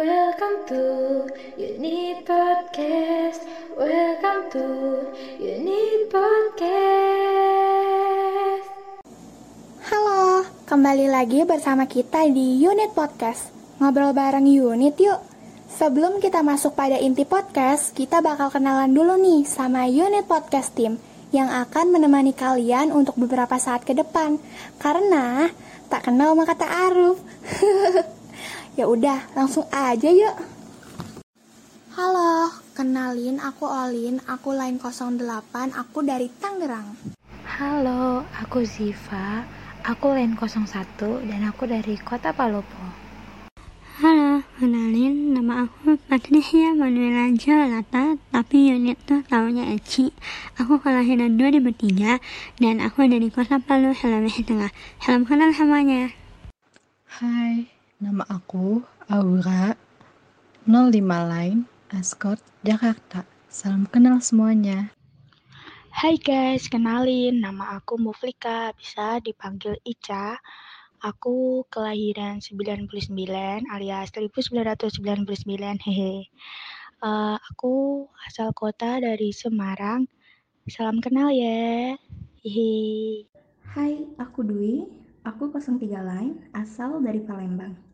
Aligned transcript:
Welcome 0.00 0.64
to 0.72 1.28
Unit 1.60 2.24
Podcast. 2.24 3.44
Welcome 3.76 4.48
to 4.48 4.64
Unit 5.36 6.08
Podcast. 6.08 7.44
Halo, 9.84 10.48
kembali 10.64 11.04
lagi 11.04 11.44
bersama 11.44 11.84
kita 11.84 12.24
di 12.32 12.64
Unit 12.64 12.96
Podcast. 12.96 13.52
Ngobrol 13.76 14.16
bareng 14.16 14.48
Unit 14.48 14.96
yuk. 14.96 15.20
Sebelum 15.68 16.16
kita 16.24 16.40
masuk 16.40 16.72
pada 16.72 16.96
inti 16.96 17.28
podcast, 17.28 17.92
kita 17.92 18.24
bakal 18.24 18.48
kenalan 18.48 18.96
dulu 18.96 19.20
nih 19.20 19.44
sama 19.44 19.84
Unit 19.84 20.24
Podcast 20.24 20.72
Team 20.72 20.96
yang 21.28 21.52
akan 21.52 21.92
menemani 21.92 22.32
kalian 22.32 22.88
untuk 22.88 23.20
beberapa 23.20 23.60
saat 23.60 23.84
ke 23.84 23.92
depan. 23.92 24.40
Karena 24.80 25.52
tak 25.92 26.08
kenal 26.08 26.32
maka 26.32 26.56
tak 26.56 26.72
aruf. 26.88 27.20
Ya 28.78 28.86
udah, 28.86 29.26
langsung 29.34 29.66
aja 29.74 30.06
yuk. 30.06 30.36
Halo, 31.90 32.54
kenalin 32.78 33.42
aku 33.42 33.66
Olin, 33.66 34.22
aku 34.30 34.54
line 34.54 34.78
08, 34.78 35.74
aku 35.74 36.06
dari 36.06 36.30
Tangerang. 36.38 36.94
Halo, 37.58 38.22
aku 38.30 38.62
Ziva, 38.62 39.42
aku 39.82 40.14
line 40.14 40.38
01 40.38 41.26
dan 41.26 41.50
aku 41.50 41.66
dari 41.66 41.98
kota 41.98 42.30
Palopo. 42.30 43.10
Halo, 44.00 44.46
kenalin 44.56 45.34
nama 45.34 45.66
aku 45.66 45.98
Patricia 46.06 46.70
Manuela 46.70 47.26
Jalata, 47.34 48.16
tapi 48.30 48.70
unit 48.70 48.96
tuh 49.02 49.26
tahunya 49.26 49.76
Eci. 49.76 50.14
Aku 50.62 50.78
kelahiran 50.78 51.34
2003 51.34 52.22
dan 52.62 52.78
aku 52.80 53.02
dari 53.04 53.34
kota 53.34 53.58
Palu, 53.58 53.92
Sulawesi 53.98 54.46
Tengah. 54.46 54.70
Salam 55.02 55.26
kenal 55.26 55.50
semuanya. 55.52 56.14
Hai, 57.18 57.79
nama 58.00 58.24
aku 58.32 58.80
Aura 59.12 59.76
05 60.64 60.72
Line 61.04 61.68
Ascot 61.92 62.40
Jakarta. 62.64 63.28
Salam 63.52 63.84
kenal 63.84 64.24
semuanya. 64.24 64.88
Hai 65.92 66.16
guys, 66.16 66.64
kenalin 66.72 67.44
nama 67.44 67.76
aku 67.76 68.00
Muflika, 68.00 68.72
bisa 68.72 69.20
dipanggil 69.20 69.76
Ica. 69.84 70.40
Aku 71.04 71.68
kelahiran 71.68 72.40
99 72.40 72.88
alias 73.68 74.08
1999, 74.16 75.84
hehe. 75.84 76.24
Uh, 77.04 77.36
aku 77.52 78.08
asal 78.24 78.56
kota 78.56 78.96
dari 78.96 79.28
Semarang. 79.36 80.08
Salam 80.72 81.04
kenal 81.04 81.28
ya. 81.36 82.00
Hehe. 82.40 83.28
Hai, 83.76 84.08
aku 84.16 84.40
Dwi. 84.40 84.88
Aku 85.20 85.52
03 85.52 85.84
Line, 85.84 86.48
asal 86.56 87.04
dari 87.04 87.20
Palembang. 87.20 87.89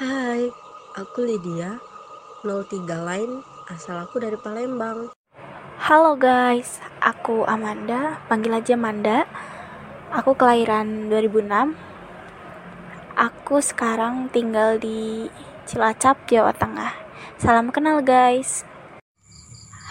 Hai, 0.00 0.48
aku 0.96 1.28
Lydia, 1.28 1.76
03 2.40 2.88
Line, 2.88 3.44
asal 3.68 4.00
aku 4.00 4.16
dari 4.16 4.40
Palembang. 4.40 5.12
Halo 5.76 6.16
guys, 6.16 6.80
aku 7.04 7.44
Amanda, 7.44 8.16
panggil 8.24 8.56
aja 8.56 8.80
Manda. 8.80 9.28
Aku 10.08 10.32
kelahiran 10.32 11.12
2006. 11.12 11.76
Aku 13.12 13.60
sekarang 13.60 14.32
tinggal 14.32 14.80
di 14.80 15.28
Cilacap, 15.68 16.24
Jawa 16.24 16.56
Tengah. 16.56 16.96
Salam 17.36 17.68
kenal 17.68 18.00
guys. 18.00 18.64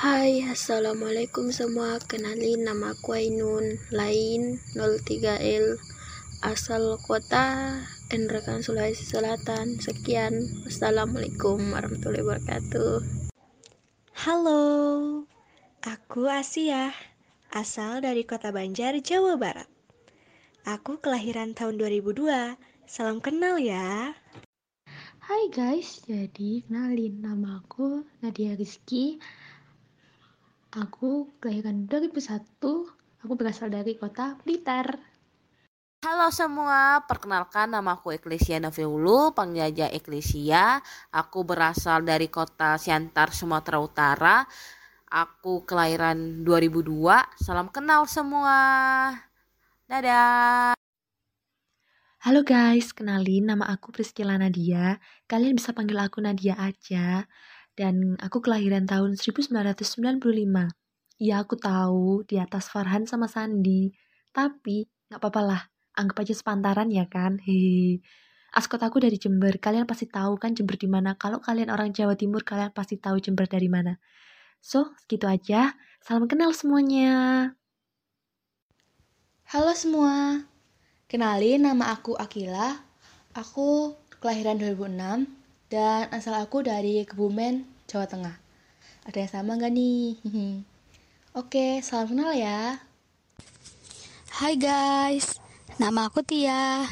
Hai, 0.01 0.41
Assalamualaikum 0.41 1.53
semua. 1.53 2.01
Kenalin 2.01 2.65
nama 2.65 2.97
aku 2.97 3.13
Ainun, 3.13 3.77
lain 3.93 4.57
03L, 4.73 5.77
asal 6.41 6.97
kota 7.05 7.77
Endrakan 8.09 8.65
Sulawesi 8.65 9.05
Selatan. 9.05 9.77
Sekian. 9.77 10.33
Wassalamualaikum 10.65 11.61
warahmatullahi 11.61 12.25
wabarakatuh. 12.25 13.05
Halo, 14.25 14.65
aku 15.85 16.25
Asia, 16.25 16.89
asal 17.53 18.01
dari 18.01 18.25
kota 18.25 18.49
Banjar, 18.49 18.97
Jawa 18.97 19.37
Barat. 19.37 19.69
Aku 20.65 20.97
kelahiran 20.97 21.53
tahun 21.53 21.77
2002. 21.77 22.57
Salam 22.89 23.21
kenal 23.21 23.61
ya. 23.61 24.17
Hai 25.21 25.43
guys, 25.53 26.01
jadi 26.09 26.65
kenalin 26.65 27.21
nama 27.21 27.61
aku 27.61 28.09
Nadia 28.25 28.57
Rizky. 28.57 29.21
Aku 30.73 31.29
kelahiran 31.37 31.85
2001. 31.85 32.57
Aku 33.21 33.33
berasal 33.37 33.69
dari 33.69 33.93
kota 34.01 34.33
Blitar. 34.41 34.97
Halo 36.09 36.33
semua, 36.33 37.05
perkenalkan 37.05 37.69
nama 37.69 37.93
aku 37.93 38.09
Eklesia 38.09 38.57
Nafiulu, 38.57 39.29
panggil 39.37 39.69
aja 39.69 39.85
Eklesia. 39.93 40.81
Aku 41.13 41.45
berasal 41.45 42.01
dari 42.01 42.33
kota 42.33 42.81
Siantar, 42.81 43.29
Sumatera 43.29 43.77
Utara. 43.77 44.41
Aku 45.05 45.69
kelahiran 45.69 46.41
2002. 46.41 47.13
Salam 47.37 47.69
kenal 47.69 48.09
semua. 48.09 48.57
Dadah. 49.85 50.73
Halo 52.25 52.41
guys, 52.41 52.89
kenalin 52.89 53.45
nama 53.45 53.69
aku 53.69 53.93
Priscila 53.93 54.41
Nadia. 54.41 54.97
Kalian 55.29 55.61
bisa 55.61 55.77
panggil 55.77 56.01
aku 56.01 56.25
Nadia 56.25 56.57
aja. 56.57 57.29
Dan 57.77 58.17
aku 58.17 58.41
kelahiran 58.41 58.89
tahun 58.89 59.13
1995. 59.13 60.73
Ya 61.21 61.37
aku 61.37 61.53
tahu 61.53 62.25
di 62.25 62.41
atas 62.41 62.65
Farhan 62.65 63.05
sama 63.05 63.29
Sandi. 63.29 63.93
Tapi 64.33 64.89
nggak 65.13 65.21
apa-apa 65.21 65.43
lah 65.45 65.63
anggap 65.99 66.23
aja 66.23 66.31
sepantaran 66.31 66.87
ya 66.87 67.03
kan? 67.11 67.43
Hehe. 67.43 67.99
Askot 68.55 68.81
aku 68.81 69.03
dari 69.03 69.19
Jember 69.19 69.59
kalian 69.59 69.85
pasti 69.85 70.07
tahu 70.07 70.39
kan 70.39 70.55
Jember 70.55 70.79
di 70.79 70.87
mana. 70.87 71.19
Kalau 71.19 71.43
kalian 71.43 71.69
orang 71.69 71.91
Jawa 71.91 72.15
Timur 72.15 72.41
kalian 72.47 72.71
pasti 72.71 72.95
tahu 72.95 73.19
Jember 73.19 73.45
dari 73.45 73.67
mana. 73.67 73.99
So 74.63 74.95
segitu 75.03 75.27
aja. 75.27 75.75
Salam 75.99 76.25
kenal 76.31 76.55
semuanya. 76.55 77.51
Halo 79.51 79.75
semua. 79.75 80.47
Kenalin 81.11 81.67
nama 81.67 81.91
aku 81.93 82.15
Akila. 82.15 82.79
Aku 83.37 83.93
kelahiran 84.23 84.57
2006 84.57 85.29
dan 85.69 86.09
asal 86.09 86.33
aku 86.33 86.65
dari 86.65 87.05
Kebumen 87.05 87.67
Jawa 87.85 88.09
Tengah. 88.09 88.35
Ada 89.05 89.17
yang 89.25 89.31
sama 89.31 89.57
gak 89.57 89.73
nih? 89.73 90.17
Oke 91.37 91.81
salam 91.85 92.13
kenal 92.13 92.33
ya. 92.33 92.81
Hai 94.29 94.55
guys, 94.57 95.37
Nama 95.79 96.11
aku 96.11 96.19
Tia. 96.27 96.83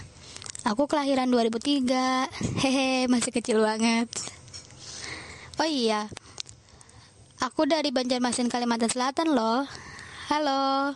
Aku 0.64 0.88
kelahiran 0.88 1.28
2003. 1.28 2.31
Hehe, 2.64 3.12
masih 3.12 3.36
kecil 3.36 3.59
banget. 3.59 4.08
Oh 5.59 5.68
iya. 5.68 6.08
Aku 7.44 7.68
dari 7.68 7.92
Banjarmasin, 7.92 8.48
Kalimantan 8.48 8.88
Selatan 8.88 9.36
loh. 9.36 9.68
Halo. 10.31 10.96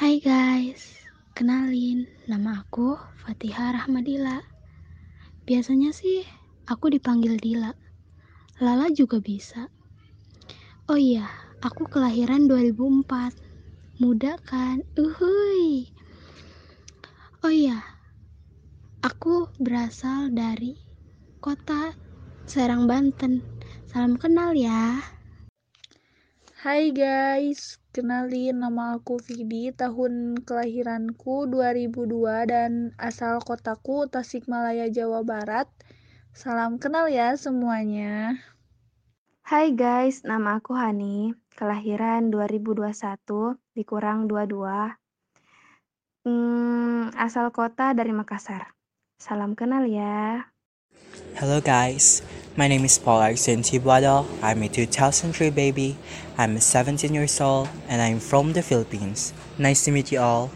Hai 0.00 0.16
guys. 0.24 0.96
Kenalin, 1.36 2.08
nama 2.24 2.64
aku 2.64 2.96
Fatihah 3.20 3.84
Rahmadila. 3.84 4.40
Biasanya 5.44 5.92
sih 5.92 6.24
aku 6.72 6.88
dipanggil 6.88 7.36
Dila. 7.36 7.76
Lala 8.64 8.88
juga 8.96 9.20
bisa. 9.20 9.68
Oh 10.88 10.96
iya, 10.96 11.28
aku 11.60 11.84
kelahiran 11.84 12.48
2004 12.48 13.49
muda 14.00 14.40
kan? 14.48 14.80
Uhui 14.96 15.92
oh 17.44 17.52
iya 17.52 17.84
aku 19.04 19.52
berasal 19.60 20.32
dari 20.32 20.72
kota 21.44 21.92
Serang 22.48 22.88
Banten. 22.88 23.44
Salam 23.84 24.16
kenal 24.16 24.56
ya. 24.56 25.04
Hai 26.64 26.96
guys 26.96 27.76
kenalin 27.92 28.64
nama 28.64 28.96
aku 28.96 29.20
Vidi 29.20 29.68
tahun 29.68 30.48
kelahiranku 30.48 31.44
2002 31.52 32.48
dan 32.48 32.96
asal 32.96 33.44
kotaku 33.44 34.08
Tasikmalaya 34.08 34.88
Jawa 34.88 35.28
Barat. 35.28 35.68
Salam 36.32 36.80
kenal 36.80 37.12
ya 37.12 37.36
semuanya 37.36 38.40
Hai 39.50 39.74
guys, 39.74 40.22
nama 40.22 40.62
aku 40.62 40.78
Hani, 40.78 41.34
kelahiran 41.58 42.30
2021, 42.30 43.58
dikurang 43.74 44.30
22. 44.30 44.94
Hmm, 46.22 47.10
asal 47.18 47.50
kota 47.50 47.90
dari 47.90 48.14
Makassar. 48.14 48.78
Salam 49.18 49.58
kenal 49.58 49.90
ya. 49.90 50.46
Hello 51.34 51.58
guys, 51.58 52.22
my 52.54 52.70
name 52.70 52.86
is 52.86 52.94
Paul 52.94 53.26
Arsensi 53.26 53.82
Buado. 53.82 54.22
I'm 54.38 54.62
a 54.62 54.70
2003 54.70 55.50
baby. 55.50 55.98
I'm 56.38 56.54
17 56.62 57.10
years 57.10 57.42
old 57.42 57.66
and 57.90 57.98
I'm 57.98 58.22
from 58.22 58.54
the 58.54 58.62
Philippines. 58.62 59.34
Nice 59.58 59.82
to 59.82 59.90
meet 59.90 60.14
you 60.14 60.22
all. 60.22 60.54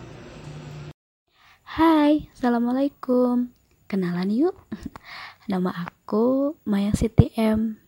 Hai, 1.67 2.31
Assalamualaikum. 2.31 3.51
Kenalan 3.91 4.31
yuk. 4.31 4.55
Nama 5.51 5.83
aku 5.83 6.55
Maya 6.63 6.95
Siti 6.95 7.35
M 7.35 7.84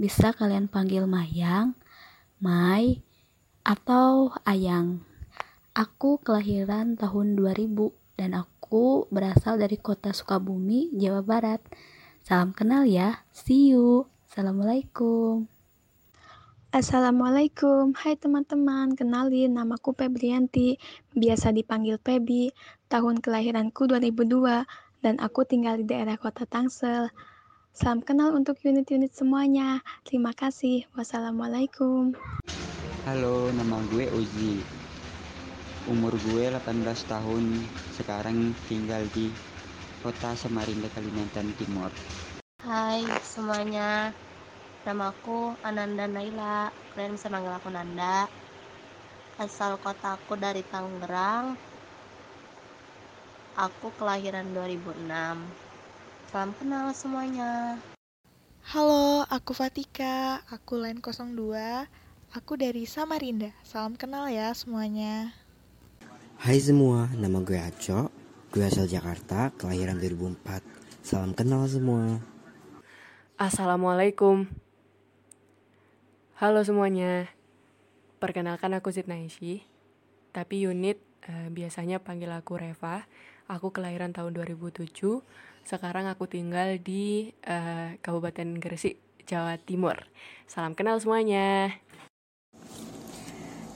bisa 0.00 0.32
kalian 0.32 0.64
panggil 0.64 1.04
Mayang, 1.04 1.76
Mai, 2.40 3.04
atau 3.60 4.32
Ayang. 4.48 5.04
Aku 5.76 6.16
kelahiran 6.24 6.96
tahun 6.96 7.36
2000 7.36 7.92
dan 8.16 8.32
aku 8.32 9.04
berasal 9.12 9.60
dari 9.60 9.76
kota 9.76 10.16
Sukabumi, 10.16 10.88
Jawa 10.96 11.20
Barat. 11.20 11.60
Salam 12.24 12.56
kenal 12.56 12.88
ya. 12.88 13.28
See 13.28 13.76
you. 13.76 14.08
Assalamualaikum. 14.32 15.44
Assalamualaikum, 16.72 17.92
hai 17.98 18.16
teman-teman, 18.16 18.94
kenalin 18.94 19.52
namaku 19.52 19.90
Febrianti, 19.92 20.78
biasa 21.12 21.50
dipanggil 21.50 21.98
Febi, 22.00 22.54
tahun 22.88 23.18
kelahiranku 23.18 23.90
2002, 23.90 24.64
dan 25.02 25.18
aku 25.18 25.42
tinggal 25.44 25.76
di 25.76 25.84
daerah 25.84 26.14
kota 26.14 26.46
Tangsel. 26.46 27.10
Salam 27.70 28.02
kenal 28.02 28.34
untuk 28.34 28.58
unit-unit 28.66 29.14
semuanya, 29.14 29.78
terima 30.02 30.34
kasih, 30.34 30.90
wassalamualaikum. 30.98 32.10
Halo, 33.06 33.46
nama 33.54 33.78
gue 33.94 34.10
Uzi, 34.10 34.58
umur 35.86 36.10
gue 36.34 36.50
18 36.50 36.82
tahun, 37.06 37.44
sekarang 37.94 38.50
tinggal 38.66 39.06
di 39.14 39.30
kota 40.02 40.34
Samarinda, 40.34 40.90
Kalimantan 40.90 41.46
Timur. 41.62 41.94
Hai 42.66 43.06
semuanya, 43.22 44.10
Namaku 44.82 45.54
Ananda 45.62 46.10
Naila, 46.10 46.74
kalian 46.90 47.14
bisa 47.14 47.30
manggil 47.30 47.54
aku 47.54 47.70
Nanda. 47.70 48.26
Asal 49.38 49.78
kotaku 49.78 50.34
dari 50.34 50.66
Tangerang. 50.66 51.54
Aku 53.54 53.94
kelahiran 53.94 54.50
2006. 54.58 55.69
Salam 56.30 56.54
kenal 56.62 56.94
semuanya. 56.94 57.74
Halo, 58.70 59.26
aku 59.26 59.50
Fatika, 59.50 60.38
aku 60.46 60.78
line 60.78 61.02
02, 61.02 61.90
aku 62.30 62.54
dari 62.54 62.86
Samarinda. 62.86 63.50
Salam 63.66 63.98
kenal 63.98 64.30
ya 64.30 64.54
semuanya. 64.54 65.34
Hai 66.38 66.62
semua, 66.62 67.10
nama 67.18 67.42
gue 67.42 67.58
Aco, 67.58 68.14
gue 68.54 68.62
asal 68.62 68.86
Jakarta, 68.86 69.50
kelahiran 69.58 69.98
2004. 69.98 70.62
Salam 71.02 71.34
kenal 71.34 71.66
semua. 71.66 72.22
Assalamualaikum. 73.34 74.46
Halo 76.38 76.62
semuanya, 76.62 77.26
perkenalkan 78.22 78.78
aku 78.78 78.94
Zidnaishi, 78.94 79.66
tapi 80.30 80.62
unit 80.62 81.02
uh, 81.26 81.50
biasanya 81.50 81.98
panggil 81.98 82.30
aku 82.30 82.54
Reva. 82.54 83.10
Aku 83.50 83.74
kelahiran 83.74 84.14
tahun 84.14 84.30
2007, 84.46 84.94
sekarang 85.64 86.10
aku 86.10 86.26
tinggal 86.26 86.76
di 86.80 87.32
uh, 87.46 87.96
Kabupaten 88.00 88.58
Gresik, 88.58 89.00
Jawa 89.24 89.56
Timur. 89.60 89.96
Salam 90.50 90.74
kenal 90.74 90.98
semuanya. 90.98 91.76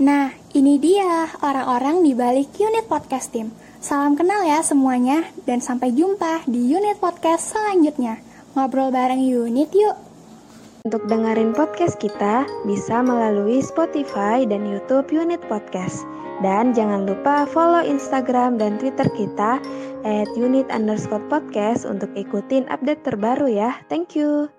Nah, 0.02 0.34
ini 0.52 0.82
dia 0.82 1.30
orang-orang 1.38 2.02
di 2.02 2.18
balik 2.18 2.50
unit 2.58 2.90
podcast 2.90 3.30
tim. 3.30 3.54
Salam 3.78 4.18
kenal 4.18 4.42
ya 4.42 4.64
semuanya, 4.64 5.22
dan 5.46 5.62
sampai 5.62 5.94
jumpa 5.94 6.48
di 6.50 6.72
unit 6.72 6.98
podcast 6.98 7.54
selanjutnya. 7.54 8.18
Ngobrol 8.56 8.90
bareng 8.90 9.22
unit 9.22 9.70
yuk! 9.70 9.94
Untuk 10.84 11.08
dengerin 11.08 11.56
podcast 11.56 11.96
kita, 11.96 12.44
bisa 12.68 13.00
melalui 13.00 13.64
Spotify 13.64 14.44
dan 14.44 14.68
YouTube 14.68 15.08
Unit 15.16 15.40
Podcast. 15.48 16.04
Dan 16.42 16.74
jangan 16.74 17.06
lupa 17.06 17.46
follow 17.46 17.84
Instagram 17.84 18.58
dan 18.58 18.80
Twitter 18.80 19.06
kita 19.12 19.62
at 20.02 20.28
unit 20.34 20.66
underscore 20.72 21.22
podcast 21.30 21.86
untuk 21.86 22.10
ikutin 22.18 22.66
update 22.72 23.06
terbaru 23.06 23.46
ya. 23.46 23.78
Thank 23.86 24.18
you. 24.18 24.50